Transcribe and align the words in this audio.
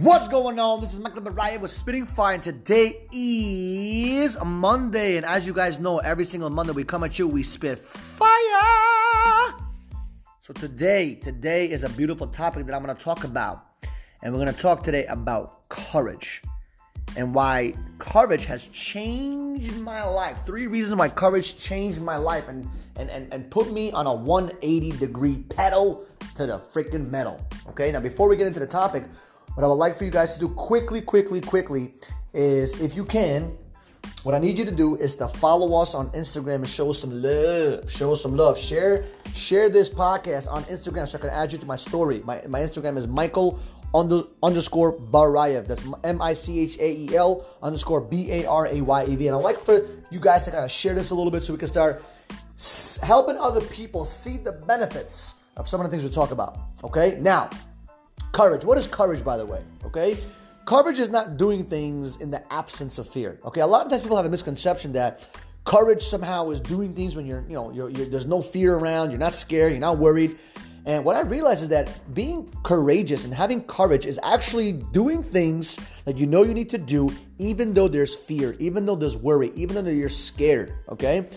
What's 0.00 0.28
going 0.28 0.58
on? 0.58 0.80
This 0.80 0.94
is 0.94 1.00
Michael 1.00 1.20
Barayev 1.20 1.60
with 1.60 1.70
Spitting 1.70 2.06
Fire, 2.06 2.32
and 2.32 2.42
today 2.42 3.06
is 3.12 4.42
Monday. 4.42 5.18
And 5.18 5.26
as 5.26 5.46
you 5.46 5.52
guys 5.52 5.78
know, 5.78 5.98
every 5.98 6.24
single 6.24 6.48
Monday 6.48 6.72
we 6.72 6.84
come 6.84 7.04
at 7.04 7.18
you, 7.18 7.28
we 7.28 7.42
spit 7.42 7.78
fire. 7.78 9.58
So 10.38 10.54
today, 10.54 11.16
today 11.16 11.70
is 11.70 11.82
a 11.84 11.90
beautiful 11.90 12.28
topic 12.28 12.64
that 12.64 12.74
I'm 12.74 12.82
going 12.82 12.96
to 12.96 13.04
talk 13.04 13.24
about, 13.24 13.66
and 14.22 14.32
we're 14.32 14.40
going 14.40 14.54
to 14.54 14.58
talk 14.58 14.82
today 14.82 15.04
about 15.04 15.68
courage 15.68 16.40
and 17.14 17.34
why 17.34 17.74
courage 17.98 18.46
has 18.46 18.64
changed 18.68 19.76
my 19.80 20.02
life. 20.02 20.46
Three 20.46 20.66
reasons 20.66 20.98
why 20.98 21.10
courage 21.10 21.58
changed 21.58 22.00
my 22.00 22.16
life 22.16 22.48
and 22.48 22.66
and, 22.96 23.08
and, 23.10 23.32
and 23.32 23.50
put 23.50 23.72
me 23.72 23.90
on 23.92 24.06
a 24.06 24.12
180 24.12 24.92
degree 24.92 25.38
pedal 25.48 26.04
to 26.36 26.46
the 26.46 26.58
freaking 26.58 27.10
metal. 27.10 27.44
Okay, 27.68 27.90
now 27.90 28.00
before 28.00 28.28
we 28.28 28.36
get 28.36 28.46
into 28.46 28.60
the 28.60 28.66
topic, 28.66 29.04
what 29.54 29.64
I 29.64 29.66
would 29.66 29.74
like 29.74 29.96
for 29.96 30.04
you 30.04 30.10
guys 30.10 30.34
to 30.34 30.40
do 30.40 30.48
quickly, 30.48 31.00
quickly, 31.00 31.40
quickly 31.40 31.94
is 32.32 32.80
if 32.80 32.94
you 32.94 33.04
can, 33.04 33.56
what 34.22 34.34
I 34.34 34.38
need 34.38 34.58
you 34.58 34.64
to 34.64 34.70
do 34.70 34.96
is 34.96 35.14
to 35.16 35.28
follow 35.28 35.80
us 35.80 35.94
on 35.94 36.10
Instagram 36.10 36.56
and 36.56 36.68
show 36.68 36.90
us 36.90 36.98
some 36.98 37.22
love. 37.22 37.90
Show 37.90 38.12
us 38.12 38.22
some 38.22 38.36
love. 38.36 38.58
Share 38.58 39.04
share 39.34 39.70
this 39.70 39.88
podcast 39.88 40.50
on 40.50 40.62
Instagram 40.64 41.08
so 41.08 41.18
I 41.18 41.20
can 41.22 41.30
add 41.30 41.52
you 41.52 41.58
to 41.58 41.66
my 41.66 41.76
story. 41.76 42.20
My, 42.24 42.42
my 42.48 42.60
Instagram 42.60 42.96
is 42.98 43.08
Michael 43.08 43.58
under, 43.94 44.22
underscore 44.42 44.98
Barayev. 44.98 45.66
That's 45.66 45.82
M 46.04 46.20
I 46.20 46.34
C 46.34 46.60
H 46.60 46.78
A 46.78 46.92
E 46.92 47.16
L 47.16 47.46
underscore 47.62 48.02
B 48.02 48.30
A 48.30 48.46
R 48.46 48.66
A 48.66 48.80
Y 48.80 49.04
E 49.08 49.16
V. 49.16 49.26
And 49.28 49.36
I'd 49.36 49.42
like 49.42 49.58
for 49.58 49.86
you 50.10 50.20
guys 50.20 50.44
to 50.44 50.50
kind 50.50 50.64
of 50.64 50.70
share 50.70 50.94
this 50.94 51.10
a 51.10 51.14
little 51.14 51.30
bit 51.30 51.42
so 51.42 51.52
we 51.54 51.58
can 51.58 51.68
start 51.68 52.02
helping 53.02 53.38
other 53.38 53.62
people 53.62 54.04
see 54.04 54.36
the 54.36 54.52
benefits 54.52 55.36
of 55.56 55.66
some 55.66 55.80
of 55.80 55.86
the 55.86 55.90
things 55.90 56.04
we 56.04 56.10
talk 56.10 56.30
about. 56.30 56.58
Okay? 56.84 57.16
Now, 57.20 57.48
courage. 58.32 58.64
What 58.64 58.78
is 58.78 58.86
courage, 58.86 59.24
by 59.24 59.36
the 59.36 59.46
way? 59.46 59.64
Okay? 59.84 60.18
Courage 60.64 60.98
is 60.98 61.08
not 61.08 61.36
doing 61.36 61.64
things 61.64 62.16
in 62.18 62.30
the 62.30 62.52
absence 62.52 62.98
of 62.98 63.08
fear. 63.08 63.40
Okay? 63.44 63.60
A 63.60 63.66
lot 63.66 63.84
of 63.84 63.90
times 63.90 64.02
people 64.02 64.16
have 64.16 64.26
a 64.26 64.30
misconception 64.30 64.92
that 64.92 65.26
courage 65.64 66.02
somehow 66.02 66.50
is 66.50 66.60
doing 66.60 66.94
things 66.94 67.16
when 67.16 67.26
you're, 67.26 67.44
you 67.48 67.54
know, 67.54 67.70
you're, 67.72 67.90
you're, 67.90 68.06
there's 68.06 68.26
no 68.26 68.40
fear 68.40 68.76
around, 68.76 69.10
you're 69.10 69.18
not 69.18 69.34
scared, 69.34 69.72
you're 69.72 69.80
not 69.80 69.98
worried. 69.98 70.38
And 70.86 71.04
what 71.04 71.14
I 71.14 71.20
realized 71.20 71.62
is 71.62 71.68
that 71.68 72.14
being 72.14 72.50
courageous 72.62 73.24
and 73.24 73.34
having 73.34 73.62
courage 73.64 74.06
is 74.06 74.18
actually 74.22 74.72
doing 74.72 75.22
things 75.22 75.78
that 76.06 76.16
you 76.16 76.26
know 76.26 76.42
you 76.42 76.54
need 76.54 76.70
to 76.70 76.78
do, 76.78 77.12
even 77.38 77.74
though 77.74 77.86
there's 77.86 78.16
fear, 78.16 78.56
even 78.58 78.86
though 78.86 78.96
there's 78.96 79.16
worry, 79.16 79.52
even 79.54 79.84
though 79.84 79.90
you're 79.90 80.08
scared. 80.08 80.72
Okay. 80.88 81.28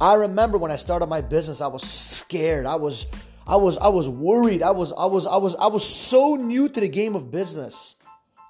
I 0.00 0.14
remember 0.14 0.56
when 0.56 0.70
I 0.70 0.76
started 0.76 1.06
my 1.06 1.20
business, 1.20 1.60
I 1.60 1.66
was 1.66 1.82
scared. 1.82 2.64
I 2.64 2.76
was, 2.76 3.06
I 3.46 3.56
was, 3.56 3.78
I 3.78 3.88
was 3.88 4.08
worried. 4.08 4.62
I 4.62 4.70
was, 4.70 4.92
I 4.92 5.06
was, 5.06 5.26
I 5.26 5.36
was, 5.36 5.56
I 5.56 5.66
was 5.66 5.88
so 5.88 6.36
new 6.36 6.68
to 6.68 6.80
the 6.80 6.88
game 6.88 7.14
of 7.14 7.30
business. 7.30 7.96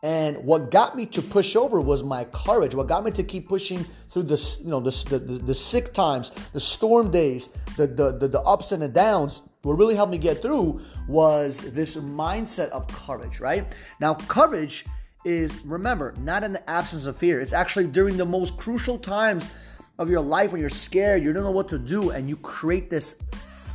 And 0.05 0.39
what 0.45 0.71
got 0.73 0.97
me 0.97 1.07
to 1.07 1.23
push 1.23 1.55
over 1.55 1.81
was 1.81 2.03
my 2.03 2.25
courage. 2.25 2.75
What 2.75 2.89
got 2.89 3.05
me 3.05 3.13
to 3.13 3.23
keep 3.23 3.49
pushing 3.49 3.87
through 4.11 4.25
the, 4.25 4.59
you 4.65 4.71
know, 4.71 4.81
the, 4.81 4.91
the, 5.11 5.19
the, 5.19 5.33
the 5.39 5.55
sick 5.55 5.93
times, 5.93 6.31
the 6.53 6.61
storm 6.61 7.11
days, 7.11 7.51
the, 7.77 7.87
the, 7.87 8.19
the, 8.19 8.29
the 8.29 8.41
ups 8.41 8.73
and 8.73 8.83
the 8.83 8.89
downs 8.89 9.43
what 9.63 9.79
really 9.79 9.95
helped 9.95 10.11
me 10.11 10.19
get 10.19 10.43
through 10.43 10.81
was 11.07 11.73
this 11.73 11.95
mindset 11.97 12.69
of 12.71 12.89
courage, 12.89 13.39
right? 13.39 13.65
Now, 14.01 14.15
courage 14.15 14.85
is, 15.25 15.65
remember, 15.65 16.15
not 16.19 16.43
in 16.43 16.53
the 16.53 16.69
absence 16.69 17.07
of 17.07 17.17
fear. 17.17 17.41
It's 17.41 17.53
actually 17.53 17.87
during 17.87 18.17
the 18.17 18.25
most 18.25 18.57
crucial 18.59 18.99
times 18.99 19.53
of 19.99 20.11
your 20.11 20.21
life 20.21 20.51
when 20.51 20.61
you're 20.61 20.71
scared, 20.71 21.23
you 21.23 21.33
don't 21.33 21.45
know 21.45 21.53
what 21.53 21.69
to 21.69 21.79
do, 21.79 22.11
and 22.11 22.29
you 22.29 22.37
create 22.37 22.91
this 22.91 23.19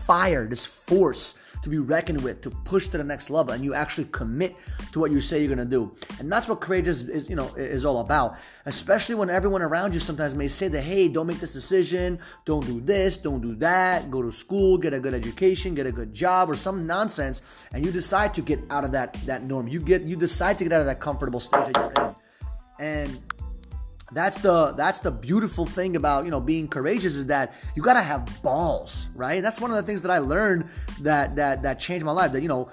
fire, 0.08 0.48
this 0.48 0.66
force 0.66 1.36
to 1.64 1.70
be 1.70 1.80
reckoned 1.80 2.22
with, 2.22 2.42
to 2.42 2.50
push 2.50 2.88
to 2.88 2.98
the 2.98 3.04
next 3.04 3.30
level, 3.30 3.54
and 3.54 3.64
you 3.64 3.74
actually 3.74 4.06
commit 4.06 4.56
to 4.92 5.00
what 5.00 5.12
you 5.12 5.20
say 5.20 5.40
you're 5.40 5.50
gonna 5.50 5.66
do. 5.66 5.94
And 6.20 6.32
that's 6.32 6.48
what 6.48 6.62
courageous 6.62 7.02
is, 7.02 7.30
you 7.30 7.36
know, 7.36 7.54
is 7.56 7.86
all 7.86 8.00
about. 8.00 8.38
Especially 8.66 9.16
when 9.16 9.30
everyone 9.30 9.62
around 9.62 9.94
you 9.94 10.00
sometimes 10.00 10.34
may 10.34 10.48
say 10.48 10.68
that, 10.70 10.82
hey, 10.82 11.10
don't 11.10 11.28
make 11.28 11.40
this 11.40 11.54
decision, 11.54 12.20
don't 12.46 12.66
do 12.66 12.80
this, 12.82 13.18
don't 13.18 13.42
do 13.42 13.56
that, 13.56 14.10
go 14.10 14.22
to 14.22 14.32
school, 14.32 14.78
get 14.78 14.94
a 14.94 15.00
good 15.00 15.14
education, 15.14 15.76
get 15.76 15.86
a 15.86 15.92
good 15.92 16.14
job, 16.14 16.50
or 16.50 16.56
some 16.56 16.88
nonsense, 16.88 17.42
and 17.74 17.86
you 17.86 17.92
decide 17.92 18.34
to 18.36 18.42
get 18.42 18.60
out 18.70 18.84
of 18.84 18.92
that 18.94 19.14
that 19.26 19.44
norm. 19.44 19.68
You 19.68 19.82
get 19.82 20.04
you 20.04 20.16
decide 20.16 20.58
to 20.60 20.64
get 20.64 20.74
out 20.74 20.82
of 20.82 20.88
that 20.88 21.02
comfortable 21.02 21.40
stage 21.40 21.74
that 21.74 21.92
you're 21.98 22.08
in. 22.08 22.16
And 22.80 23.20
that's 24.14 24.38
the 24.38 24.72
that's 24.74 25.02
the 25.02 25.12
beautiful 25.12 25.66
thing 25.66 25.96
about 25.96 26.26
you 26.26 26.32
know 26.32 26.40
being 26.40 26.68
courageous 26.68 27.16
is 27.16 27.26
that 27.26 27.54
you 27.76 27.84
gotta 27.84 28.02
have 28.02 28.42
balls 28.42 29.08
right? 29.16 29.42
That's 29.42 29.60
one 29.60 29.72
of 29.72 29.78
the 29.78 29.84
things 29.84 30.02
that 30.04 30.12
i 30.12 30.20
learned 30.20 30.66
that 31.02 31.36
that 31.36 31.64
that 31.64 31.80
changed 31.80 32.06
my 32.06 32.12
life 32.12 32.32
that 32.32 32.42
you 32.42 32.48
know 32.48 32.70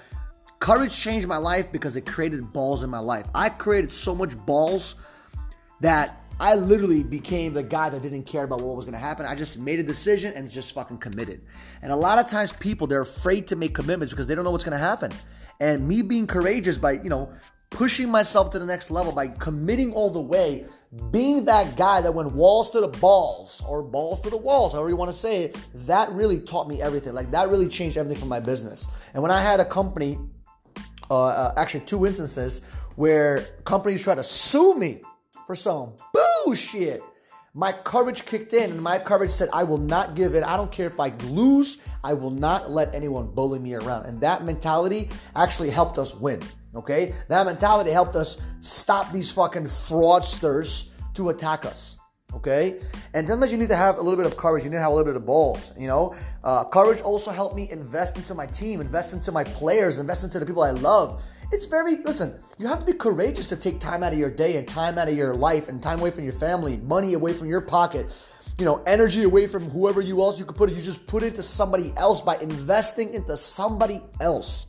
courage 0.65 0.97
changed 0.97 1.29
my 1.29 1.37
life 1.37 1.71
because 1.71 1.95
it 1.95 2.07
created 2.07 2.51
balls 2.51 2.83
in 2.83 2.89
my 2.89 2.99
life. 2.99 3.27
I 3.35 3.51
created 3.51 3.93
so 3.93 4.15
much 4.15 4.35
balls 4.47 4.95
that 5.81 6.24
i 6.41 6.55
literally 6.55 7.03
became 7.03 7.53
the 7.53 7.63
guy 7.63 7.89
that 7.89 8.03
didn't 8.03 8.25
care 8.25 8.45
about 8.45 8.61
what 8.61 8.77
was 8.77 8.85
going 8.85 8.93
to 8.93 8.99
happen 8.99 9.27
i 9.27 9.35
just 9.35 9.59
made 9.59 9.79
a 9.79 9.83
decision 9.83 10.33
and 10.35 10.51
just 10.51 10.75
fucking 10.75 10.99
committed 10.99 11.43
and 11.83 11.93
a 11.93 11.97
lot 11.97 12.19
of 12.19 12.27
times 12.27 12.53
people 12.55 12.87
they're 12.87 13.03
afraid 13.03 13.47
to 13.47 13.57
make 13.57 13.75
commitments 13.75 14.13
because 14.13 14.27
they 14.27 14.35
don't 14.35 14.45
know 14.45 14.51
what's 14.51 14.65
going 14.65 14.77
to 14.77 14.85
happen 14.85 15.11
and 15.61 15.87
me 15.87 16.03
being 16.03 16.27
courageous 16.27 16.79
by 16.79 16.93
you 16.93 17.11
know 17.11 17.33
pushing 17.71 18.09
myself 18.09 18.51
to 18.51 18.59
the 18.59 18.67
next 18.67 18.91
level 18.91 19.13
by 19.13 19.29
committing 19.29 19.93
all 19.93 20.11
the 20.11 20.21
way 20.21 20.65
being 21.11 21.45
that 21.45 21.77
guy 21.77 22.01
that 22.01 22.13
went 22.13 22.33
walls 22.33 22.71
to 22.71 22.81
the 22.81 22.89
balls 22.89 23.63
or 23.67 23.83
balls 23.83 24.21
to 24.21 24.31
the 24.31 24.37
walls, 24.37 24.73
however 24.73 24.89
you 24.89 24.97
want 24.97 25.11
to 25.11 25.17
say 25.17 25.45
it, 25.45 25.57
that 25.75 26.11
really 26.13 26.39
taught 26.39 26.69
me 26.69 26.81
everything. 26.81 27.15
Like 27.15 27.31
that 27.33 27.49
really 27.49 27.69
changed 27.69 27.97
everything 27.97 28.21
for 28.21 28.27
my 28.27 28.41
business. 28.41 29.11
And 29.15 29.23
when 29.23 29.33
I 29.33 29.41
had 29.41 29.61
a 29.61 29.65
company, 29.65 30.19
uh, 31.11 31.27
uh, 31.27 31.55
actually 31.57 31.81
two 31.81 32.07
instances 32.07 32.63
where 32.97 33.41
companies 33.65 34.03
tried 34.03 34.17
to 34.17 34.23
sue 34.23 34.79
me 34.79 35.03
for 35.47 35.57
some 35.57 35.95
bullshit. 36.45 37.03
My 37.57 37.71
courage 37.71 38.27
kicked 38.27 38.53
in, 38.53 38.73
and 38.73 38.83
my 38.83 38.99
courage 38.99 39.31
said, 39.31 39.49
I 39.53 39.63
will 39.63 39.79
not 39.79 40.17
give 40.17 40.35
in. 40.35 40.43
I 40.43 40.57
don't 40.57 40.73
care 40.73 40.89
if 40.89 40.99
I 40.99 41.11
lose, 41.25 41.87
I 42.03 42.13
will 42.13 42.31
not 42.31 42.71
let 42.71 42.93
anyone 42.95 43.29
bully 43.29 43.61
me 43.61 43.75
around. 43.75 44.07
And 44.07 44.21
that 44.23 44.45
mentality 44.45 45.09
actually 45.37 45.71
helped 45.71 45.99
us 45.99 46.17
win. 46.17 46.43
Okay? 46.75 47.15
That 47.29 47.47
mentality 47.47 47.91
helped 47.91 48.17
us 48.17 48.43
stop 48.59 49.13
these 49.13 49.31
fucking 49.31 49.65
fraudsters 49.65 50.91
to 51.15 51.29
attack 51.29 51.65
us. 51.65 51.97
Okay? 52.35 52.81
And 53.13 53.29
sometimes 53.29 53.53
you 53.53 53.59
need 53.59 53.69
to 53.69 53.77
have 53.77 53.99
a 53.99 54.03
little 54.03 54.17
bit 54.17 54.27
of 54.27 54.37
courage. 54.37 54.65
You 54.65 54.71
need 54.71 54.77
to 54.77 54.83
have 54.83 54.91
a 54.91 54.95
little 54.95 55.13
bit 55.13 55.17
of 55.17 55.25
balls. 55.25 55.71
You 55.79 55.87
know? 55.87 56.17
Uh, 56.43 56.65
courage 56.65 57.01
also 57.03 57.31
helped 57.31 57.55
me 57.55 57.71
invest 57.71 58.17
into 58.17 58.35
my 58.35 58.47
team, 58.47 58.81
invest 58.81 59.15
into 59.15 59.31
my 59.31 59.45
players, 59.45 59.99
invest 59.99 60.25
into 60.25 60.41
the 60.41 60.47
people 60.47 60.65
I 60.65 60.73
love. 60.73 61.23
It's 61.55 61.67
very, 61.67 61.99
listen, 61.99 62.35
you 62.59 62.67
have 62.67 62.81
to 62.81 62.85
be 62.85 62.95
courageous 62.95 63.49
to 63.51 63.57
take 63.57 63.79
time 63.79 64.03
out 64.03 64.13
of 64.13 64.19
your 64.19 64.31
day 64.31 64.57
and 64.57 64.67
time 64.67 64.99
out 64.99 65.07
of 65.07 65.17
your 65.17 65.33
life 65.33 65.69
and 65.69 65.81
time 65.81 66.01
away 66.01 66.11
from 66.11 66.25
your 66.25 66.33
family, 66.33 66.79
money 66.79 67.15
away 67.15 67.33
from 67.33 67.49
your 67.49 67.61
pocket 67.61 68.07
you 68.59 68.65
know, 68.65 68.83
energy 68.87 69.25
away 69.25 69.49
from 69.49 69.69
whoever 69.71 70.01
you 70.01 70.21
else 70.21 70.39
you 70.39 70.45
could 70.45 70.57
put 70.57 70.71
it. 70.71 70.77
You 70.77 70.83
just 70.83 71.07
put 71.09 71.25
it 71.25 71.29
into 71.29 71.43
somebody 71.43 71.93
else 71.97 72.21
by 72.21 72.37
investing 72.37 73.13
into 73.13 73.37
somebody 73.37 74.01
else 74.21 74.69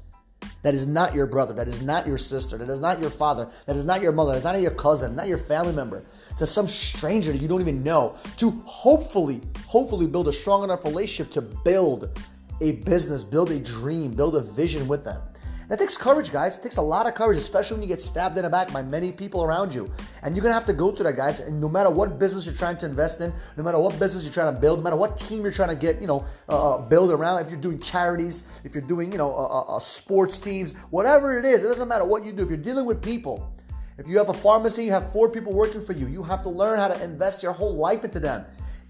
that 0.63 0.73
is 0.73 0.87
not 0.87 1.13
your 1.13 1.27
brother, 1.27 1.53
that 1.53 1.67
is 1.67 1.83
not 1.83 2.07
your 2.07 2.17
sister, 2.17 2.57
that 2.57 2.69
is 2.69 2.79
not 2.79 2.99
your 2.99 3.11
father, 3.11 3.47
that 3.67 3.75
is 3.75 3.85
not 3.85 4.01
your 4.01 4.11
mother, 4.11 4.33
that's 4.33 4.43
not 4.43 4.59
your 4.59 4.71
cousin, 4.71 5.15
not 5.15 5.27
your 5.27 5.37
family 5.37 5.73
member, 5.73 6.03
to 6.37 6.47
some 6.47 6.67
stranger 6.67 7.31
that 7.31 7.39
you 7.39 7.47
don't 7.47 7.61
even 7.61 7.83
know, 7.83 8.15
to 8.37 8.49
hopefully, 8.65 9.41
hopefully 9.67 10.07
build 10.07 10.27
a 10.27 10.33
strong 10.33 10.63
enough 10.63 10.83
relationship 10.83 11.31
to 11.33 11.41
build 11.41 12.19
a 12.61 12.71
business, 12.71 13.23
build 13.23 13.51
a 13.51 13.59
dream, 13.59 14.11
build 14.11 14.35
a 14.35 14.41
vision 14.41 14.87
with 14.87 15.03
them. 15.03 15.21
That 15.69 15.79
takes 15.79 15.97
courage, 15.97 16.31
guys. 16.31 16.57
It 16.57 16.63
takes 16.63 16.77
a 16.77 16.81
lot 16.81 17.07
of 17.07 17.15
courage, 17.15 17.37
especially 17.37 17.75
when 17.75 17.83
you 17.83 17.87
get 17.87 18.01
stabbed 18.01 18.37
in 18.37 18.43
the 18.43 18.49
back 18.49 18.71
by 18.71 18.81
many 18.81 19.11
people 19.11 19.43
around 19.43 19.73
you. 19.73 19.91
And 20.21 20.35
you're 20.35 20.43
gonna 20.43 20.53
have 20.53 20.65
to 20.65 20.73
go 20.73 20.91
through 20.91 21.05
that, 21.05 21.15
guys. 21.15 21.39
And 21.39 21.59
no 21.59 21.67
matter 21.67 21.89
what 21.89 22.19
business 22.19 22.45
you're 22.45 22.55
trying 22.55 22.77
to 22.77 22.85
invest 22.85 23.21
in, 23.21 23.33
no 23.57 23.63
matter 23.63 23.79
what 23.79 23.97
business 23.99 24.23
you're 24.23 24.33
trying 24.33 24.53
to 24.53 24.59
build, 24.59 24.79
no 24.79 24.83
matter 24.83 24.95
what 24.95 25.17
team 25.17 25.41
you're 25.41 25.51
trying 25.51 25.69
to 25.69 25.75
get, 25.75 26.01
you 26.01 26.07
know, 26.07 26.25
uh, 26.49 26.75
uh 26.75 26.77
build 26.81 27.11
around. 27.11 27.43
If 27.43 27.49
you're 27.49 27.59
doing 27.59 27.79
charities, 27.79 28.59
if 28.63 28.75
you're 28.75 28.87
doing, 28.87 29.11
you 29.11 29.17
know, 29.17 29.33
uh, 29.33 29.75
uh, 29.75 29.79
sports 29.79 30.39
teams, 30.39 30.73
whatever 30.91 31.37
it 31.39 31.45
is, 31.45 31.63
it 31.63 31.67
doesn't 31.67 31.87
matter 31.87 32.05
what 32.05 32.23
you 32.23 32.31
do. 32.31 32.43
If 32.43 32.49
you're 32.49 32.57
dealing 32.57 32.85
with 32.85 33.01
people, 33.01 33.51
if 33.97 34.07
you 34.07 34.17
have 34.17 34.29
a 34.29 34.33
pharmacy, 34.33 34.85
you 34.85 34.91
have 34.91 35.11
four 35.11 35.29
people 35.29 35.53
working 35.53 35.81
for 35.81 35.93
you. 35.93 36.07
You 36.07 36.21
have 36.23 36.43
to 36.43 36.49
learn 36.49 36.79
how 36.79 36.89
to 36.89 37.03
invest 37.03 37.41
your 37.41 37.53
whole 37.53 37.75
life 37.75 38.03
into 38.03 38.19
them 38.19 38.45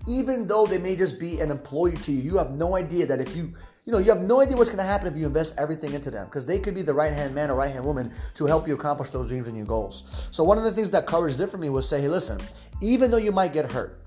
even 0.07 0.47
though 0.47 0.65
they 0.65 0.77
may 0.77 0.95
just 0.95 1.19
be 1.19 1.39
an 1.39 1.51
employee 1.51 1.97
to 1.97 2.11
you, 2.11 2.21
you 2.21 2.37
have 2.37 2.51
no 2.51 2.75
idea 2.75 3.05
that 3.05 3.19
if 3.19 3.35
you, 3.35 3.53
you 3.85 3.91
know, 3.91 3.99
you 3.99 4.09
have 4.11 4.21
no 4.21 4.41
idea 4.41 4.57
what's 4.57 4.69
going 4.69 4.79
to 4.79 4.83
happen 4.83 5.07
if 5.07 5.15
you 5.15 5.27
invest 5.27 5.53
everything 5.57 5.93
into 5.93 6.09
them 6.09 6.25
because 6.25 6.45
they 6.45 6.57
could 6.57 6.73
be 6.73 6.81
the 6.81 6.93
right 6.93 7.13
hand 7.13 7.35
man 7.35 7.51
or 7.51 7.55
right 7.55 7.71
hand 7.71 7.85
woman 7.85 8.11
to 8.33 8.45
help 8.47 8.67
you 8.67 8.73
accomplish 8.73 9.11
those 9.11 9.29
dreams 9.29 9.47
and 9.47 9.55
your 9.55 9.65
goals. 9.65 10.27
So, 10.31 10.43
one 10.43 10.57
of 10.57 10.63
the 10.63 10.71
things 10.71 10.89
that 10.91 11.05
courage 11.05 11.37
did 11.37 11.49
for 11.51 11.57
me 11.57 11.69
was 11.69 11.87
say, 11.87 12.01
hey, 12.01 12.07
listen, 12.07 12.39
even 12.81 13.11
though 13.11 13.17
you 13.17 13.31
might 13.31 13.53
get 13.53 13.71
hurt, 13.71 14.01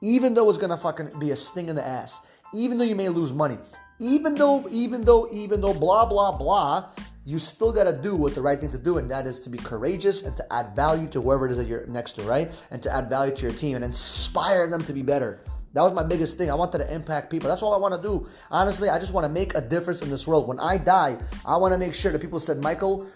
even 0.00 0.34
though 0.34 0.48
it's 0.48 0.58
going 0.58 0.70
to 0.70 0.76
fucking 0.76 1.18
be 1.20 1.30
a 1.30 1.36
sting 1.36 1.68
in 1.68 1.76
the 1.76 1.86
ass, 1.86 2.26
even 2.52 2.76
though 2.76 2.84
you 2.84 2.96
may 2.96 3.08
lose 3.08 3.32
money, 3.32 3.58
even 4.00 4.34
though, 4.34 4.66
even 4.68 5.02
though, 5.02 5.28
even 5.30 5.60
though, 5.60 5.74
blah, 5.74 6.06
blah, 6.06 6.36
blah, 6.36 6.88
you 7.24 7.38
still 7.38 7.72
got 7.72 7.84
to 7.84 7.92
do 7.92 8.16
what 8.16 8.34
the 8.34 8.42
right 8.42 8.58
thing 8.58 8.70
to 8.72 8.78
do, 8.78 8.98
and 8.98 9.08
that 9.10 9.26
is 9.26 9.38
to 9.40 9.50
be 9.50 9.58
courageous 9.58 10.24
and 10.24 10.36
to 10.36 10.52
add 10.52 10.74
value 10.74 11.06
to 11.08 11.20
whoever 11.20 11.46
it 11.46 11.52
is 11.52 11.58
that 11.58 11.68
you're 11.68 11.86
next 11.86 12.14
to, 12.14 12.22
right? 12.22 12.50
And 12.70 12.82
to 12.82 12.92
add 12.92 13.08
value 13.08 13.34
to 13.36 13.42
your 13.42 13.52
team 13.52 13.76
and 13.76 13.84
inspire 13.84 14.66
them 14.68 14.82
to 14.84 14.92
be 14.92 15.02
better. 15.02 15.40
That 15.72 15.82
was 15.82 15.92
my 15.92 16.02
biggest 16.02 16.36
thing. 16.36 16.50
I 16.50 16.54
wanted 16.54 16.78
to 16.78 16.92
impact 16.92 17.30
people. 17.30 17.48
That's 17.48 17.62
all 17.62 17.72
I 17.72 17.78
want 17.78 17.94
to 17.94 18.02
do. 18.02 18.26
Honestly, 18.50 18.88
I 18.88 18.98
just 18.98 19.12
want 19.12 19.24
to 19.24 19.28
make 19.28 19.54
a 19.54 19.60
difference 19.60 20.02
in 20.02 20.10
this 20.10 20.26
world. 20.26 20.48
When 20.48 20.58
I 20.58 20.78
die, 20.78 21.16
I 21.46 21.56
want 21.56 21.72
to 21.72 21.78
make 21.78 21.94
sure 21.94 22.10
that 22.10 22.20
people 22.20 22.40
said, 22.40 22.58
Michael, 22.58 23.06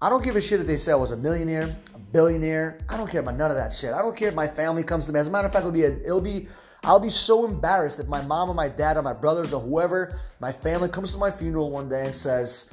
I 0.00 0.08
don't 0.08 0.24
give 0.24 0.36
a 0.36 0.40
shit 0.40 0.60
if 0.60 0.66
they 0.66 0.76
say 0.76 0.92
I 0.92 0.94
was 0.94 1.10
a 1.10 1.16
millionaire, 1.16 1.74
a 1.94 1.98
billionaire. 1.98 2.78
I 2.88 2.96
don't 2.96 3.10
care 3.10 3.20
about 3.20 3.36
none 3.36 3.50
of 3.50 3.56
that 3.56 3.72
shit. 3.74 3.92
I 3.92 3.98
don't 4.00 4.16
care 4.16 4.28
if 4.28 4.34
my 4.34 4.46
family 4.46 4.82
comes 4.82 5.06
to 5.06 5.12
me. 5.12 5.20
As 5.20 5.28
a 5.28 5.30
matter 5.30 5.48
of 5.48 5.52
fact, 5.52 5.66
it'll 5.66 5.72
be 5.72 5.84
a, 5.84 5.96
it'll 5.98 6.20
be 6.20 6.48
I'll 6.84 7.00
be 7.00 7.10
so 7.10 7.44
embarrassed 7.44 7.98
if 7.98 8.06
my 8.06 8.22
mom 8.22 8.48
or 8.48 8.54
my 8.54 8.68
dad 8.68 8.96
or 8.96 9.02
my 9.02 9.12
brothers 9.12 9.52
or 9.52 9.60
whoever, 9.60 10.18
my 10.40 10.52
family 10.52 10.88
comes 10.88 11.12
to 11.12 11.18
my 11.18 11.30
funeral 11.30 11.70
one 11.70 11.88
day 11.88 12.06
and 12.06 12.14
says, 12.14 12.70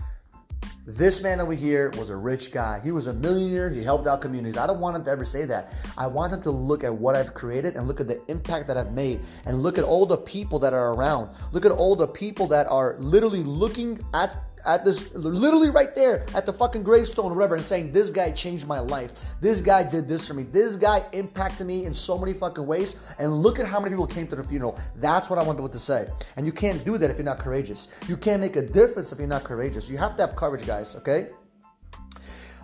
this 0.86 1.24
man 1.24 1.42
over 1.42 1.54
here 1.54 1.92
was 1.98 2.12
a 2.12 2.16
rich 2.16 2.52
guy. 2.52 2.80
He 2.84 2.92
was 2.92 3.08
a 3.08 3.14
millionaire. 3.14 3.72
He 3.72 3.84
helped 3.84 4.06
out 4.06 4.22
communities. 4.22 4.56
I 4.56 4.68
don't 4.68 4.80
want 4.80 4.96
him 4.96 5.04
to 5.06 5.10
ever 5.10 5.26
say 5.26 5.44
that. 5.46 5.74
I 5.98 6.06
want 6.06 6.32
him 6.32 6.44
to 6.44 6.52
look 6.52 6.84
at 6.84 6.94
what 6.94 7.16
I've 7.16 7.34
created 7.34 7.76
and 7.76 7.88
look 7.88 8.00
at 8.00 8.08
the 8.08 8.22
impact 8.28 8.68
that 8.68 8.78
I've 8.78 8.94
made 8.94 9.22
and 9.46 9.64
look 9.64 9.80
at 9.80 9.84
all 9.84 10.06
the 10.06 10.18
people 10.18 10.60
that 10.60 10.74
are 10.74 10.94
around. 10.94 11.32
Look 11.52 11.66
at 11.66 11.72
all 11.72 11.96
the 11.96 12.08
people 12.08 12.46
that 12.48 12.68
are 12.68 12.96
literally 13.00 13.44
looking 13.44 14.00
at 14.14 14.44
at 14.66 14.84
this 14.84 15.14
literally 15.16 15.70
right 15.70 15.94
there 15.96 16.26
at 16.36 16.46
the 16.46 16.54
fucking 16.54 16.84
gravestone 16.84 17.32
or 17.32 17.36
whatever 17.36 17.56
and 17.56 17.64
saying 17.64 17.92
this 17.92 18.10
guy 18.10 18.32
changed 18.32 18.68
my 18.68 18.80
life. 18.80 19.36
This 19.40 19.62
guy 19.62 19.84
did 19.84 20.08
this 20.08 20.28
for 20.28 20.34
me. 20.34 20.44
This 20.44 20.76
guy 20.76 21.06
impacted 21.14 21.68
me 21.68 21.86
in 21.86 21.94
so 21.94 22.18
many 22.18 22.34
fucking 22.34 22.66
ways. 22.66 23.14
And 23.20 23.42
look 23.42 23.60
at 23.60 23.68
how 23.68 23.80
many 23.80 23.92
people 23.92 24.08
came 24.08 24.28
to 24.28 24.36
the 24.36 24.44
funeral. 24.44 24.80
That's 24.96 25.30
what 25.30 25.40
i 25.40 25.44
want 25.44 25.58
people 25.58 25.70
to 25.70 25.80
say. 25.80 26.08
And 26.36 26.46
you 26.46 26.52
can't 26.52 26.84
do 26.84 26.98
that 26.98 27.10
if 27.10 27.18
you're 27.18 27.26
not 27.26 27.40
courageous. 27.40 28.00
You 28.08 28.18
can't 28.18 28.42
make 28.42 28.56
a 28.56 28.62
difference 28.62 29.12
if 29.12 29.20
you're 29.20 29.28
not 29.28 29.44
courageous. 29.44 29.90
You 29.90 29.98
have 29.98 30.16
to 30.18 30.26
have 30.26 30.36
courage 30.36 30.66
guys 30.66 30.96
okay? 30.96 31.30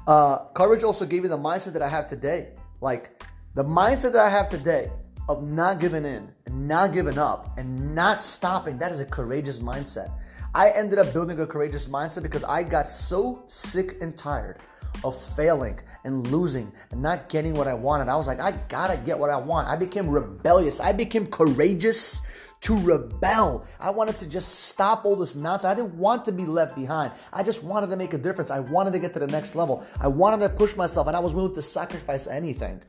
Uh, 0.07 0.45
courage 0.55 0.83
also 0.83 1.05
gave 1.05 1.21
me 1.21 1.29
the 1.29 1.37
mindset 1.37 1.73
that 1.73 1.81
i 1.81 1.89
have 1.89 2.07
today. 2.07 2.49
Like 2.81 3.23
the 3.53 3.63
mindset 3.63 4.13
that 4.13 4.25
i 4.25 4.29
have 4.29 4.47
today 4.47 4.91
of 5.29 5.43
not 5.43 5.79
giving 5.79 6.05
in 6.05 6.29
and 6.45 6.67
not 6.67 6.93
giving 6.93 7.17
up 7.17 7.57
and 7.57 7.95
not 7.95 8.19
stopping 8.19 8.77
that 8.79 8.91
is 8.91 8.99
a 8.99 9.05
courageous 9.05 9.59
mindset 9.59 10.11
I 10.53 10.71
ended 10.71 10.99
up 10.99 11.13
building 11.13 11.39
a 11.39 11.47
courageous 11.47 11.85
mindset 11.85 12.23
because 12.23 12.43
I 12.43 12.63
got 12.63 12.89
so 12.89 13.43
sick 13.47 14.01
and 14.01 14.17
tired 14.17 14.59
of 15.05 15.19
failing 15.19 15.79
and 16.03 16.27
losing 16.27 16.71
and 16.91 17.01
not 17.01 17.29
getting 17.29 17.53
what 17.53 17.67
I 17.67 17.73
wanted. 17.73 18.09
I 18.09 18.15
was 18.15 18.27
like, 18.27 18.41
I 18.41 18.51
gotta 18.67 18.97
get 18.97 19.17
what 19.17 19.29
I 19.29 19.37
want. 19.37 19.69
I 19.69 19.77
became 19.77 20.09
rebellious. 20.09 20.81
I 20.81 20.91
became 20.91 21.25
courageous 21.25 22.21
to 22.61 22.77
rebel. 22.79 23.65
I 23.79 23.91
wanted 23.91 24.19
to 24.19 24.27
just 24.27 24.65
stop 24.65 25.05
all 25.05 25.15
this 25.15 25.35
nonsense. 25.35 25.71
I 25.71 25.73
didn't 25.73 25.95
want 25.95 26.25
to 26.25 26.33
be 26.33 26.45
left 26.45 26.75
behind. 26.75 27.13
I 27.31 27.43
just 27.43 27.63
wanted 27.63 27.87
to 27.87 27.95
make 27.95 28.13
a 28.13 28.17
difference. 28.17 28.51
I 28.51 28.59
wanted 28.59 28.91
to 28.93 28.99
get 28.99 29.13
to 29.13 29.19
the 29.19 29.27
next 29.27 29.55
level. 29.55 29.85
I 30.01 30.07
wanted 30.07 30.41
to 30.41 30.49
push 30.49 30.75
myself 30.75 31.07
and 31.07 31.15
I 31.15 31.19
was 31.19 31.33
willing 31.33 31.55
to 31.55 31.61
sacrifice 31.61 32.27
anything. 32.27 32.83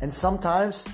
And 0.00 0.12
sometimes 0.14 0.86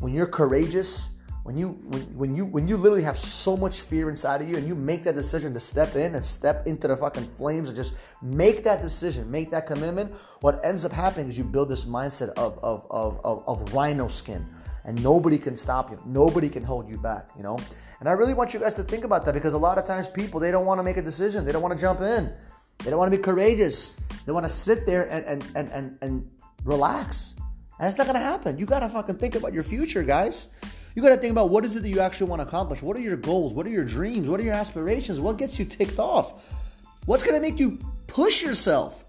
when 0.00 0.12
you're 0.12 0.26
courageous, 0.26 1.10
when 1.44 1.56
you 1.56 1.70
when, 1.70 2.00
when 2.16 2.36
you 2.36 2.46
when 2.46 2.68
you 2.68 2.76
literally 2.76 3.02
have 3.02 3.18
so 3.18 3.56
much 3.56 3.80
fear 3.80 4.08
inside 4.08 4.42
of 4.42 4.48
you 4.48 4.56
and 4.56 4.66
you 4.66 4.74
make 4.74 5.02
that 5.02 5.14
decision 5.14 5.52
to 5.52 5.60
step 5.60 5.96
in 5.96 6.14
and 6.14 6.24
step 6.24 6.66
into 6.66 6.86
the 6.86 6.96
fucking 6.96 7.24
flames 7.24 7.68
and 7.68 7.76
just 7.76 7.94
make 8.22 8.62
that 8.62 8.80
decision 8.80 9.28
make 9.30 9.50
that 9.50 9.66
commitment 9.66 10.12
what 10.40 10.64
ends 10.64 10.84
up 10.84 10.92
happening 10.92 11.26
is 11.26 11.36
you 11.36 11.44
build 11.44 11.68
this 11.68 11.84
mindset 11.84 12.28
of 12.34 12.58
of 12.62 12.86
of 12.90 13.20
of, 13.24 13.42
of 13.48 13.74
rhino 13.74 14.06
skin 14.06 14.46
and 14.84 15.00
nobody 15.02 15.38
can 15.38 15.54
stop 15.54 15.92
you. 15.92 16.02
Nobody 16.04 16.48
can 16.48 16.64
hold 16.64 16.88
you 16.88 16.98
back 16.98 17.28
you 17.36 17.42
know? 17.42 17.58
And 18.00 18.08
i 18.08 18.12
really 18.12 18.34
want 18.34 18.54
you 18.54 18.60
guys 18.60 18.76
to 18.76 18.82
think 18.82 19.04
about 19.04 19.24
that 19.24 19.34
because 19.34 19.54
a 19.54 19.58
lot 19.58 19.78
of 19.78 19.84
times 19.84 20.06
people 20.06 20.38
they 20.38 20.50
don't 20.50 20.66
want 20.66 20.78
to 20.78 20.84
make 20.84 20.96
a 20.96 21.02
decision. 21.02 21.44
They 21.44 21.52
don't 21.52 21.62
want 21.62 21.76
to 21.76 21.80
jump 21.80 22.00
in. 22.00 22.32
They 22.78 22.90
don't 22.90 22.98
want 22.98 23.10
to 23.12 23.16
be 23.16 23.22
courageous. 23.22 23.96
They 24.26 24.32
want 24.32 24.44
to 24.44 24.50
sit 24.50 24.86
there 24.86 25.10
and 25.10 25.24
and 25.24 25.50
and 25.56 25.72
and, 25.72 25.98
and 26.02 26.30
relax. 26.64 27.34
And 27.78 27.88
it's 27.88 27.98
not 27.98 28.06
gonna 28.06 28.20
happen. 28.20 28.58
You 28.58 28.66
gotta 28.66 28.88
fucking 28.88 29.16
think 29.16 29.34
about 29.34 29.52
your 29.52 29.64
future 29.64 30.04
guys 30.04 30.48
you 30.94 31.02
got 31.02 31.10
to 31.10 31.16
think 31.16 31.32
about 31.32 31.50
what 31.50 31.64
is 31.64 31.76
it 31.76 31.82
that 31.82 31.88
you 31.88 32.00
actually 32.00 32.28
want 32.28 32.42
to 32.42 32.46
accomplish? 32.46 32.82
What 32.82 32.96
are 32.96 33.00
your 33.00 33.16
goals? 33.16 33.54
What 33.54 33.66
are 33.66 33.70
your 33.70 33.84
dreams? 33.84 34.28
What 34.28 34.40
are 34.40 34.42
your 34.42 34.54
aspirations? 34.54 35.20
What 35.20 35.38
gets 35.38 35.58
you 35.58 35.64
ticked 35.64 35.98
off? 35.98 36.52
What's 37.06 37.22
going 37.22 37.34
to 37.34 37.40
make 37.40 37.58
you 37.58 37.78
push 38.06 38.42
yourself? 38.42 39.04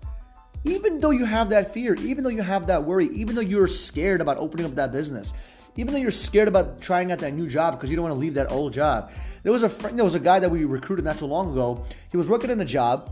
Even 0.63 0.99
though 1.01 1.11
you 1.11 1.25
have 1.25 1.49
that 1.49 1.73
fear, 1.73 1.93
even 1.95 2.23
though 2.23 2.29
you 2.29 2.41
have 2.41 2.67
that 2.67 2.83
worry, 2.85 3.07
even 3.07 3.35
though 3.35 3.41
you're 3.41 3.67
scared 3.67 4.21
about 4.21 4.37
opening 4.37 4.65
up 4.65 4.75
that 4.75 4.93
business, 4.93 5.33
even 5.75 5.93
though 5.93 5.99
you're 5.99 6.11
scared 6.11 6.47
about 6.47 6.81
trying 6.81 7.11
out 7.11 7.19
that 7.19 7.33
new 7.33 7.47
job 7.47 7.73
because 7.73 7.89
you 7.89 7.95
don't 7.95 8.03
want 8.03 8.13
to 8.13 8.19
leave 8.19 8.35
that 8.35 8.51
old 8.51 8.71
job. 8.71 9.11
There 9.41 9.51
was 9.51 9.63
a 9.63 9.69
friend, 9.69 9.97
there 9.97 10.05
was 10.05 10.15
a 10.15 10.19
guy 10.19 10.39
that 10.39 10.49
we 10.49 10.65
recruited 10.65 11.03
not 11.03 11.17
too 11.17 11.25
long 11.25 11.51
ago. 11.51 11.83
He 12.11 12.17
was 12.17 12.29
working 12.29 12.49
in 12.49 12.61
a 12.61 12.65
job. 12.65 13.11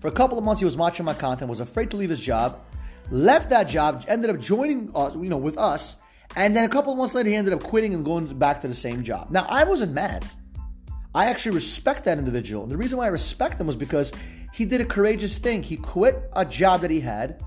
For 0.00 0.08
a 0.08 0.12
couple 0.12 0.38
of 0.38 0.44
months, 0.44 0.60
he 0.60 0.64
was 0.64 0.76
watching 0.76 1.04
my 1.04 1.14
content, 1.14 1.48
was 1.48 1.60
afraid 1.60 1.90
to 1.90 1.96
leave 1.96 2.08
his 2.08 2.20
job, 2.20 2.58
left 3.10 3.50
that 3.50 3.64
job, 3.64 4.04
ended 4.08 4.30
up 4.30 4.38
joining 4.40 4.90
us, 4.94 5.14
you 5.14 5.28
know, 5.28 5.36
with 5.36 5.58
us, 5.58 5.96
and 6.36 6.56
then 6.56 6.64
a 6.64 6.68
couple 6.68 6.94
months 6.94 7.14
later, 7.14 7.30
he 7.30 7.36
ended 7.36 7.54
up 7.54 7.62
quitting 7.62 7.94
and 7.94 8.04
going 8.04 8.26
back 8.38 8.60
to 8.60 8.68
the 8.68 8.74
same 8.74 9.02
job. 9.02 9.30
Now, 9.30 9.46
I 9.48 9.64
wasn't 9.64 9.92
mad. 9.92 10.24
I 11.14 11.26
actually 11.26 11.56
respect 11.56 12.04
that 12.04 12.18
individual. 12.18 12.62
And 12.62 12.70
the 12.70 12.76
reason 12.76 12.98
why 12.98 13.06
I 13.06 13.08
respect 13.08 13.60
him 13.60 13.66
was 13.66 13.76
because 13.76 14.12
he 14.52 14.64
did 14.64 14.80
a 14.80 14.84
courageous 14.84 15.38
thing. 15.38 15.62
He 15.62 15.76
quit 15.76 16.30
a 16.34 16.44
job 16.44 16.82
that 16.82 16.90
he 16.90 17.00
had 17.00 17.42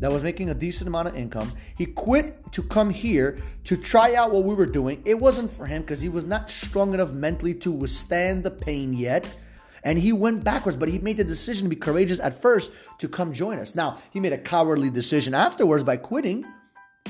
that 0.00 0.12
was 0.12 0.22
making 0.22 0.50
a 0.50 0.54
decent 0.54 0.88
amount 0.88 1.08
of 1.08 1.16
income. 1.16 1.50
He 1.78 1.86
quit 1.86 2.52
to 2.52 2.62
come 2.62 2.90
here 2.90 3.38
to 3.64 3.76
try 3.76 4.14
out 4.14 4.32
what 4.32 4.44
we 4.44 4.54
were 4.54 4.66
doing. 4.66 5.02
It 5.06 5.18
wasn't 5.18 5.50
for 5.50 5.64
him 5.64 5.80
because 5.80 6.02
he 6.02 6.10
was 6.10 6.26
not 6.26 6.50
strong 6.50 6.92
enough 6.92 7.12
mentally 7.12 7.54
to 7.54 7.72
withstand 7.72 8.44
the 8.44 8.50
pain 8.50 8.92
yet. 8.92 9.34
And 9.82 9.98
he 9.98 10.12
went 10.12 10.44
backwards, 10.44 10.76
but 10.76 10.90
he 10.90 10.98
made 10.98 11.16
the 11.16 11.24
decision 11.24 11.64
to 11.64 11.70
be 11.70 11.80
courageous 11.80 12.20
at 12.20 12.42
first 12.42 12.72
to 12.98 13.08
come 13.08 13.32
join 13.32 13.58
us. 13.58 13.74
Now, 13.74 13.98
he 14.10 14.20
made 14.20 14.34
a 14.34 14.38
cowardly 14.38 14.90
decision 14.90 15.32
afterwards 15.32 15.84
by 15.84 15.96
quitting, 15.96 16.44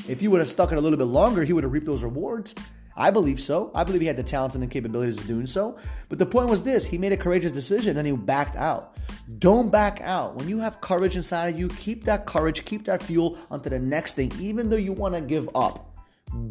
if 0.09 0.21
he 0.21 0.29
would 0.29 0.41
have 0.41 0.49
stuck 0.49 0.73
it 0.73 0.79
a 0.79 0.81
little 0.81 0.99
bit 0.99 1.05
longer, 1.05 1.45
he 1.45 1.53
would 1.53 1.65
have 1.65 1.73
reaped 1.73 1.87
those 1.87 2.03
rewards. 2.03 2.55
I 2.97 3.11
believe 3.11 3.39
so. 3.39 3.71
I 3.75 3.85
believe 3.85 4.01
he 4.01 4.07
had 4.07 4.17
the 4.17 4.23
talents 4.23 4.55
and 4.55 4.63
the 4.65 4.69
capabilities 4.69 5.19
of 5.19 5.27
doing 5.27 5.47
so. 5.47 5.77
But 6.09 6.19
the 6.19 6.25
point 6.25 6.49
was 6.49 6.63
this 6.63 6.85
he 6.85 6.97
made 6.97 7.13
a 7.13 7.17
courageous 7.17 7.53
decision 7.53 7.97
and 7.99 8.07
he 8.07 8.13
backed 8.15 8.57
out. 8.57 8.97
Don't 9.39 9.71
back 9.71 10.01
out. 10.01 10.35
When 10.35 10.49
you 10.49 10.59
have 10.61 10.81
courage 10.81 11.17
inside 11.17 11.49
of 11.49 11.59
you, 11.59 11.69
keep 11.69 12.05
that 12.05 12.25
courage, 12.25 12.65
keep 12.65 12.87
that 12.87 13.03
fuel 13.03 13.37
onto 13.51 13.69
the 13.69 13.79
next 13.79 14.15
thing, 14.15 14.33
even 14.41 14.71
though 14.71 14.77
you 14.77 14.93
want 14.93 15.15
to 15.15 15.21
give 15.21 15.49
up. 15.55 15.95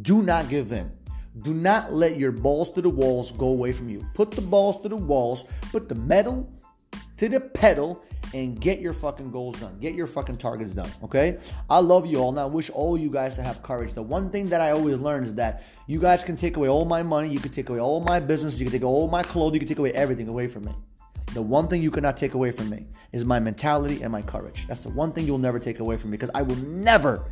Do 0.03 0.21
not 0.21 0.49
give 0.49 0.71
in. 0.71 0.91
Do 1.41 1.53
not 1.53 1.91
let 1.91 2.17
your 2.17 2.31
balls 2.31 2.69
to 2.73 2.81
the 2.81 2.89
walls 2.89 3.31
go 3.31 3.47
away 3.47 3.73
from 3.73 3.89
you. 3.89 4.05
Put 4.13 4.31
the 4.31 4.41
balls 4.41 4.79
to 4.83 4.89
the 4.89 4.95
walls, 4.95 5.43
put 5.71 5.89
the 5.89 5.95
metal 5.95 6.49
to 7.17 7.29
the 7.29 7.39
pedal, 7.39 8.03
and 8.33 8.59
get 8.59 8.79
your 8.81 8.93
fucking 8.93 9.31
goals 9.31 9.59
done. 9.59 9.77
Get 9.79 9.95
your 9.95 10.07
fucking 10.07 10.37
targets 10.37 10.73
done. 10.73 10.89
Okay? 11.03 11.37
I 11.69 11.79
love 11.79 12.05
you 12.05 12.17
all. 12.17 12.29
and 12.29 12.39
I 12.39 12.45
wish 12.45 12.69
all 12.69 12.97
you 12.97 13.09
guys 13.09 13.35
to 13.35 13.43
have 13.43 13.63
courage. 13.63 13.93
The 13.93 14.03
one 14.03 14.29
thing 14.29 14.49
that 14.49 14.61
I 14.61 14.71
always 14.71 14.97
learn 14.97 15.23
is 15.23 15.33
that 15.35 15.63
you 15.87 15.99
guys 15.99 16.23
can 16.23 16.35
take 16.35 16.57
away 16.57 16.67
all 16.67 16.85
my 16.85 17.01
money, 17.01 17.29
you 17.29 17.39
can 17.39 17.51
take 17.51 17.69
away 17.69 17.79
all 17.79 18.01
my 18.01 18.19
business, 18.19 18.59
you 18.59 18.65
can 18.65 18.73
take 18.73 18.83
all 18.83 19.07
my 19.07 19.23
clothes, 19.23 19.53
you 19.53 19.59
can 19.59 19.69
take 19.69 19.79
away 19.79 19.91
everything 19.93 20.27
away 20.27 20.47
from 20.47 20.65
me. 20.65 20.73
The 21.33 21.41
one 21.41 21.67
thing 21.67 21.81
you 21.81 21.91
cannot 21.91 22.17
take 22.17 22.33
away 22.33 22.51
from 22.51 22.69
me 22.69 22.85
is 23.11 23.25
my 23.25 23.39
mentality 23.39 24.01
and 24.01 24.11
my 24.11 24.21
courage. 24.21 24.67
That's 24.67 24.81
the 24.81 24.89
one 24.89 25.11
thing 25.11 25.25
you'll 25.25 25.37
never 25.37 25.59
take 25.59 25.79
away 25.79 25.97
from 25.97 26.11
me 26.11 26.17
because 26.17 26.31
I 26.35 26.41
will 26.41 26.55
never 26.57 27.31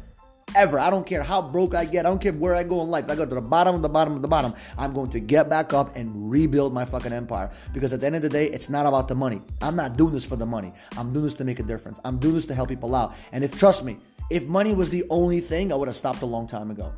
ever. 0.56 0.80
I 0.80 0.90
don't 0.90 1.06
care 1.06 1.24
how 1.24 1.42
broke 1.42 1.76
I 1.76 1.86
get. 1.86 2.06
I 2.06 2.10
don't 2.10 2.22
care 2.22 2.34
where 2.34 2.56
I 2.56 2.64
go 2.64 2.82
in 2.82 2.90
life. 2.90 3.10
I 3.10 3.16
go 3.16 3.26
to 3.26 3.36
the 3.36 3.42
bottom 3.42 3.76
of 3.76 3.82
the 3.82 3.90
bottom 3.90 4.16
of 4.16 4.22
the 4.22 4.28
bottom. 4.28 4.54
I'm 4.78 4.94
going 4.94 5.10
to 5.12 5.20
get 5.20 5.50
back 5.50 5.74
up 5.74 5.96
and 5.96 6.30
rebuild 6.30 6.74
my 6.74 6.86
fucking 6.86 7.14
empire. 7.14 7.52
Because 7.74 7.94
at 7.94 8.02
the 8.02 8.06
end 8.06 8.16
of 8.16 8.22
the 8.22 8.30
day, 8.30 8.48
it's 8.48 8.70
not 8.70 8.86
about 8.86 9.08
the 9.08 9.16
money. 9.16 9.42
I'm 9.62 9.76
not 9.76 9.98
doing 9.98 10.14
this 10.14 10.26
for 10.26 10.36
the 10.36 10.46
money. 10.46 10.74
I'm 10.98 11.14
doing 11.14 11.26
this 11.26 11.36
to 11.36 11.46
make 11.46 11.60
a 11.60 11.64
difference. 11.64 12.00
I'm 12.06 12.18
doing 12.18 12.36
this 12.36 12.46
to 12.46 12.56
help 12.56 12.70
people 12.70 12.96
out. 12.96 13.16
And 13.32 13.44
if, 13.44 13.58
trust 13.58 13.84
me, 13.84 13.98
if 14.30 14.46
money 14.48 14.74
was 14.74 14.90
the 14.90 15.04
only 15.10 15.40
thing, 15.40 15.72
I 15.72 15.76
would 15.76 15.88
have 15.88 15.96
stopped 15.96 16.22
a 16.22 16.26
long 16.26 16.48
time 16.48 16.72
ago. 16.72 16.94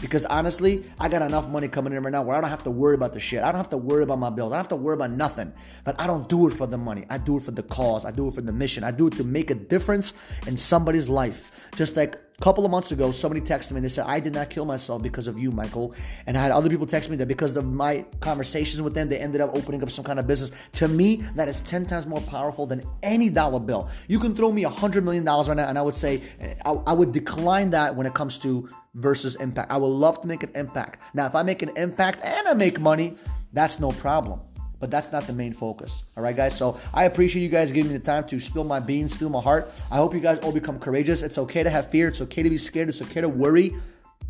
Because 0.00 0.24
honestly, 0.26 0.84
I 1.00 1.08
got 1.08 1.22
enough 1.22 1.48
money 1.48 1.66
coming 1.66 1.92
in 1.92 2.02
right 2.04 2.12
now 2.12 2.22
where 2.22 2.36
I 2.36 2.40
don't 2.40 2.50
have 2.50 2.62
to 2.64 2.70
worry 2.70 2.94
about 2.94 3.12
the 3.12 3.20
shit. 3.20 3.42
I 3.42 3.46
don't 3.46 3.56
have 3.56 3.70
to 3.70 3.76
worry 3.76 4.04
about 4.04 4.20
my 4.20 4.30
bills. 4.30 4.52
I 4.52 4.56
don't 4.56 4.60
have 4.60 4.68
to 4.68 4.76
worry 4.76 4.94
about 4.94 5.10
nothing. 5.10 5.52
But 5.82 6.00
I 6.00 6.06
don't 6.06 6.28
do 6.28 6.46
it 6.46 6.52
for 6.52 6.68
the 6.68 6.78
money. 6.78 7.04
I 7.10 7.18
do 7.18 7.36
it 7.36 7.42
for 7.42 7.50
the 7.50 7.64
cause. 7.64 8.04
I 8.04 8.12
do 8.12 8.28
it 8.28 8.34
for 8.34 8.40
the 8.40 8.52
mission. 8.52 8.84
I 8.84 8.92
do 8.92 9.08
it 9.08 9.14
to 9.14 9.24
make 9.24 9.50
a 9.50 9.56
difference 9.56 10.14
in 10.46 10.56
somebody's 10.56 11.08
life. 11.08 11.68
Just 11.74 11.96
like 11.96 12.16
a 12.38 12.44
couple 12.44 12.64
of 12.64 12.70
months 12.70 12.92
ago, 12.92 13.10
somebody 13.10 13.40
texted 13.40 13.72
me 13.72 13.78
and 13.78 13.84
they 13.84 13.88
said, 13.88 14.06
I 14.06 14.20
did 14.20 14.32
not 14.32 14.48
kill 14.48 14.64
myself 14.64 15.02
because 15.02 15.26
of 15.26 15.40
you, 15.40 15.50
Michael. 15.50 15.92
And 16.26 16.38
I 16.38 16.42
had 16.42 16.52
other 16.52 16.70
people 16.70 16.86
text 16.86 17.10
me 17.10 17.16
that 17.16 17.26
because 17.26 17.56
of 17.56 17.64
my 17.64 18.04
conversations 18.20 18.80
with 18.80 18.94
them, 18.94 19.08
they 19.08 19.18
ended 19.18 19.40
up 19.40 19.50
opening 19.54 19.82
up 19.82 19.90
some 19.90 20.04
kind 20.04 20.20
of 20.20 20.28
business. 20.28 20.68
To 20.74 20.86
me, 20.86 21.16
that 21.34 21.48
is 21.48 21.60
10 21.62 21.86
times 21.86 22.06
more 22.06 22.20
powerful 22.20 22.64
than 22.64 22.84
any 23.02 23.28
dollar 23.28 23.58
bill. 23.58 23.88
You 24.06 24.20
can 24.20 24.36
throw 24.36 24.52
me 24.52 24.64
a 24.64 24.70
$100 24.70 25.02
million 25.02 25.24
right 25.24 25.48
now, 25.48 25.68
and 25.68 25.76
I 25.76 25.82
would 25.82 25.96
say, 25.96 26.22
I, 26.64 26.70
I 26.86 26.92
would 26.92 27.10
decline 27.10 27.70
that 27.70 27.96
when 27.96 28.06
it 28.06 28.14
comes 28.14 28.38
to 28.38 28.68
versus 28.94 29.34
impact. 29.36 29.72
I 29.72 29.76
would 29.76 29.88
love 29.88 30.20
to 30.20 30.28
make 30.28 30.44
an 30.44 30.50
impact. 30.54 31.02
Now, 31.14 31.26
if 31.26 31.34
I 31.34 31.42
make 31.42 31.62
an 31.62 31.70
impact 31.76 32.24
and 32.24 32.46
I 32.46 32.54
make 32.54 32.78
money, 32.78 33.16
that's 33.52 33.80
no 33.80 33.90
problem 33.92 34.40
but 34.80 34.90
that's 34.90 35.12
not 35.12 35.26
the 35.26 35.32
main 35.32 35.52
focus. 35.52 36.04
All 36.16 36.22
right, 36.22 36.36
guys. 36.36 36.56
So 36.56 36.78
I 36.94 37.04
appreciate 37.04 37.42
you 37.42 37.48
guys 37.48 37.72
giving 37.72 37.92
me 37.92 37.98
the 37.98 38.04
time 38.04 38.24
to 38.28 38.40
spill 38.40 38.64
my 38.64 38.80
beans, 38.80 39.12
spill 39.14 39.30
my 39.30 39.40
heart. 39.40 39.72
I 39.90 39.96
hope 39.96 40.14
you 40.14 40.20
guys 40.20 40.38
all 40.40 40.52
become 40.52 40.78
courageous. 40.78 41.22
It's 41.22 41.38
okay 41.38 41.62
to 41.62 41.70
have 41.70 41.90
fear. 41.90 42.08
It's 42.08 42.20
okay 42.20 42.42
to 42.42 42.50
be 42.50 42.58
scared. 42.58 42.88
It's 42.88 43.02
okay 43.02 43.20
to 43.20 43.28
worry. 43.28 43.74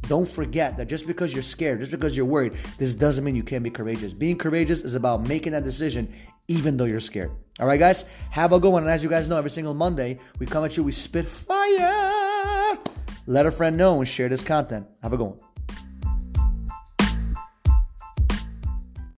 Don't 0.02 0.28
forget 0.28 0.76
that 0.76 0.86
just 0.86 1.06
because 1.06 1.32
you're 1.32 1.42
scared, 1.42 1.80
just 1.80 1.90
because 1.90 2.16
you're 2.16 2.24
worried, 2.24 2.54
this 2.78 2.94
doesn't 2.94 3.24
mean 3.24 3.34
you 3.34 3.42
can't 3.42 3.64
be 3.64 3.70
courageous. 3.70 4.14
Being 4.14 4.38
courageous 4.38 4.82
is 4.82 4.94
about 4.94 5.26
making 5.26 5.52
that 5.52 5.64
decision 5.64 6.08
even 6.46 6.76
though 6.76 6.84
you're 6.84 7.00
scared. 7.00 7.30
All 7.60 7.66
right, 7.66 7.78
guys. 7.78 8.04
Have 8.30 8.52
a 8.52 8.60
good 8.60 8.72
one. 8.72 8.84
And 8.84 8.90
as 8.90 9.02
you 9.02 9.10
guys 9.10 9.28
know, 9.28 9.36
every 9.36 9.50
single 9.50 9.74
Monday 9.74 10.18
we 10.38 10.46
come 10.46 10.64
at 10.64 10.76
you, 10.76 10.84
we 10.84 10.92
spit 10.92 11.28
fire. 11.28 12.78
Let 13.26 13.44
a 13.44 13.50
friend 13.50 13.76
know 13.76 13.98
and 13.98 14.08
share 14.08 14.28
this 14.28 14.42
content. 14.42 14.86
Have 15.02 15.12
a 15.12 15.18
good 15.18 15.26
one. 15.26 15.47